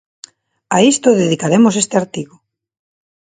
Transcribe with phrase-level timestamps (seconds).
[0.75, 2.35] A isto dedicaremos este artigo.